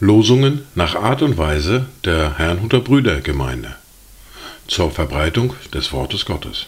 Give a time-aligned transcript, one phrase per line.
[0.00, 3.76] Losungen nach Art und Weise der Herrnhuter Brüdergemeinde
[4.66, 6.66] zur Verbreitung des Wortes Gottes.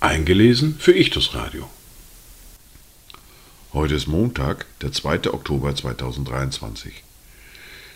[0.00, 1.70] Eingelesen für Ichtus Radio.
[3.72, 5.32] Heute ist Montag, der 2.
[5.32, 7.02] Oktober 2023.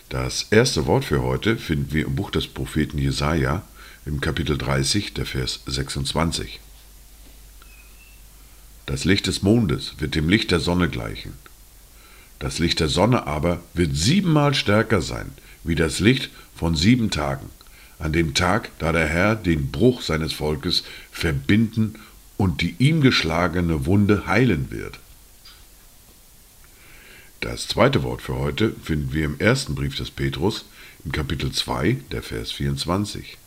[0.09, 3.61] Das erste Wort für heute finden wir im Buch des Propheten Jesaja
[4.05, 6.59] im Kapitel 30, der Vers 26.
[8.87, 11.33] Das Licht des Mondes wird dem Licht der Sonne gleichen.
[12.39, 15.29] Das Licht der Sonne aber wird siebenmal stärker sein,
[15.65, 17.49] wie das Licht von sieben Tagen,
[17.99, 21.95] an dem Tag, da der Herr den Bruch seines Volkes verbinden
[22.37, 24.99] und die ihm geschlagene Wunde heilen wird.
[27.41, 30.63] Das zweite Wort für heute finden wir im ersten Brief des Petrus,
[31.03, 33.37] im Kapitel 2, der Vers 24.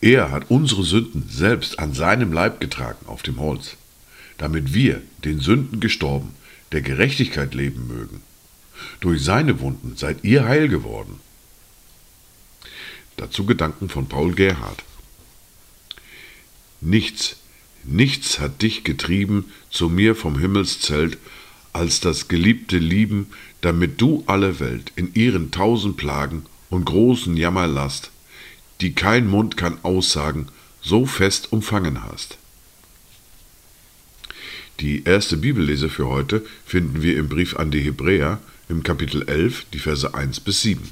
[0.00, 3.76] Er hat unsere Sünden selbst an seinem Leib getragen auf dem Holz
[4.40, 6.32] damit wir, den Sünden gestorben,
[6.72, 8.22] der Gerechtigkeit leben mögen.
[9.00, 11.20] Durch seine Wunden seid ihr heil geworden.
[13.18, 14.82] Dazu Gedanken von Paul Gerhard.
[16.80, 17.36] Nichts,
[17.84, 21.18] nichts hat dich getrieben zu mir vom Himmelszelt,
[21.74, 23.26] als das geliebte Lieben,
[23.60, 28.10] damit du alle Welt in ihren tausend Plagen und großen Jammerlast,
[28.80, 30.48] die kein Mund kann aussagen,
[30.82, 32.38] so fest umfangen hast.
[34.80, 39.66] Die erste Bibellese für heute finden wir im Brief an die Hebräer im Kapitel 11,
[39.72, 40.88] die Verse 1 bis 7.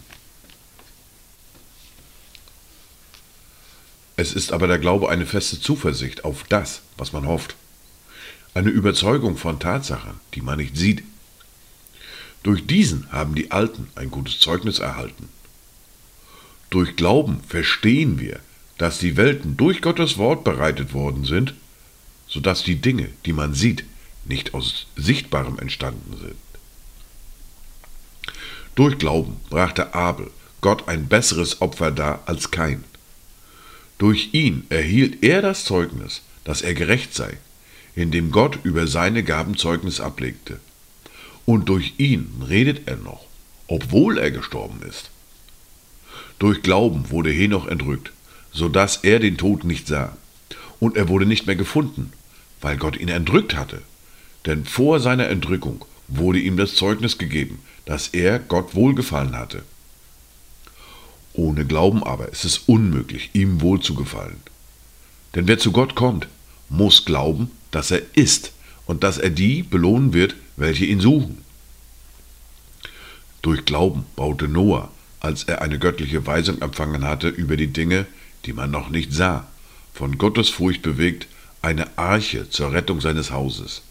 [4.16, 7.55] Es ist aber der Glaube eine feste Zuversicht auf das, was man hofft.
[8.53, 11.05] Eine Überzeugung von Tatsachen, die man nicht sieht.
[12.42, 15.28] Durch diesen haben die Alten ein gutes Zeugnis erhalten.
[16.70, 18.41] Durch Glauben verstehen wir,
[18.77, 21.55] dass die Welten durch Gottes Wort bereitet worden sind
[22.28, 23.84] sodass die Dinge, die man sieht,
[24.25, 26.37] nicht aus Sichtbarem entstanden sind.
[28.75, 32.84] Durch Glauben brachte Abel Gott ein besseres Opfer dar als kein.
[33.97, 37.38] Durch ihn erhielt er das Zeugnis, dass er gerecht sei,
[37.94, 40.60] indem Gott über seine Gaben Zeugnis ablegte.
[41.44, 43.25] Und durch ihn redet er noch,
[43.66, 45.10] obwohl er gestorben ist.
[46.38, 48.12] Durch Glauben wurde Henoch entrückt,
[48.53, 50.16] so dass er den Tod nicht sah.
[50.81, 52.12] Und er wurde nicht mehr gefunden,
[52.60, 53.82] weil Gott ihn entrückt hatte.
[54.47, 59.62] Denn vor seiner Entrückung wurde ihm das Zeugnis gegeben, dass er Gott wohlgefallen hatte.
[61.32, 64.41] Ohne Glauben aber ist es unmöglich, ihm wohlzugefallen.
[65.34, 66.28] Denn wer zu Gott kommt,
[66.69, 68.53] muss glauben, dass er ist
[68.87, 71.44] und dass er die belohnen wird, welche ihn suchen.
[73.43, 78.06] Durch Glauben baute Noah, als er eine göttliche Weisung empfangen hatte über die Dinge,
[78.44, 79.46] die man noch nicht sah,
[79.92, 81.26] von Gottes Furcht bewegt,
[81.62, 83.82] eine Arche zur Rettung seines Hauses.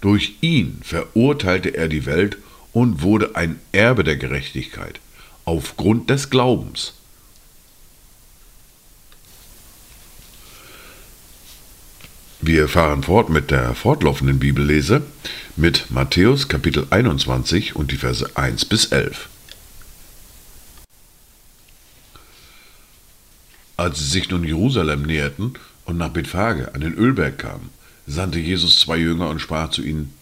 [0.00, 2.38] Durch ihn verurteilte er die Welt
[2.72, 5.00] und wurde ein Erbe der Gerechtigkeit
[5.44, 6.94] aufgrund des Glaubens.
[12.40, 15.02] Wir fahren fort mit der fortlaufenden Bibellese
[15.56, 19.28] mit Matthäus Kapitel 21 und die Verse 1 bis 11.
[23.76, 25.54] Als sie sich nun Jerusalem näherten,
[25.84, 27.70] und nach Bethphage an den Ölberg kamen,
[28.06, 30.12] sandte Jesus zwei Jünger und sprach zu ihnen,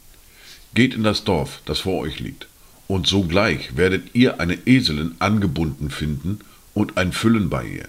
[0.74, 2.48] Geht in das Dorf, das vor euch liegt,
[2.86, 6.40] und sogleich werdet ihr eine Eselin angebunden finden
[6.74, 7.88] und ein Füllen bei ihr.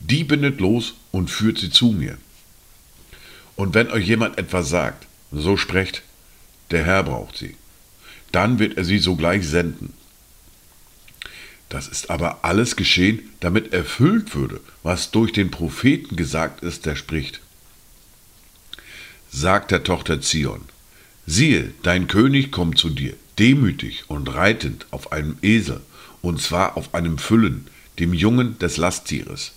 [0.00, 2.18] Die bindet los und führt sie zu mir.
[3.56, 6.02] Und wenn euch jemand etwas sagt, so sprecht,
[6.70, 7.54] der Herr braucht sie.
[8.32, 9.92] Dann wird er sie sogleich senden.
[11.74, 16.94] Das ist aber alles geschehen, damit erfüllt würde, was durch den Propheten gesagt ist, der
[16.94, 17.40] spricht.
[19.32, 20.60] Sagt der Tochter Zion,
[21.26, 25.80] siehe, dein König kommt zu dir, demütig und reitend auf einem Esel,
[26.22, 27.66] und zwar auf einem Füllen,
[27.98, 29.50] dem Jungen des Lasttieres.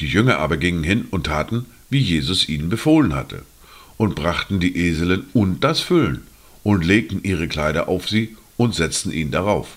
[0.00, 3.44] Die Jünger aber gingen hin und taten, wie Jesus ihnen befohlen hatte,
[3.98, 6.26] und brachten die Eselin und das Füllen,
[6.64, 9.76] und legten ihre Kleider auf sie und setzten ihn darauf.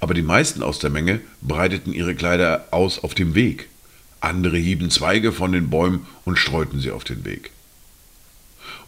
[0.00, 3.68] Aber die meisten aus der Menge breiteten ihre Kleider aus auf dem Weg.
[4.20, 7.50] Andere hieben Zweige von den Bäumen und streuten sie auf den Weg.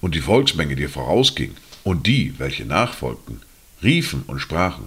[0.00, 1.54] Und die Volksmenge, die vorausging,
[1.84, 3.40] und die, welche nachfolgten,
[3.82, 4.86] riefen und sprachen,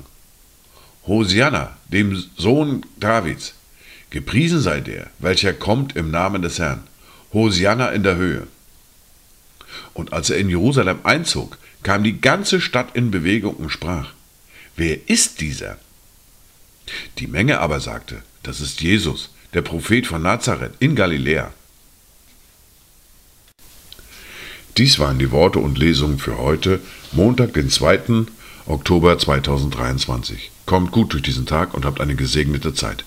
[1.08, 3.54] Hosianna, dem Sohn Davids,
[4.10, 6.84] gepriesen sei der, welcher kommt im Namen des Herrn,
[7.34, 8.48] Hosianna in der Höhe.
[9.94, 14.14] Und als er in Jerusalem einzog, kam die ganze Stadt in Bewegung und sprach,
[14.76, 15.78] Wer ist dieser?
[17.20, 21.54] Die Menge aber sagte, das ist Jesus, der Prophet von Nazareth in Galiläa.
[24.78, 26.80] Dies waren die Worte und Lesungen für heute,
[27.12, 28.26] Montag, den 2.
[28.66, 30.52] Oktober 2023.
[30.66, 33.06] Kommt gut durch diesen Tag und habt eine gesegnete Zeit.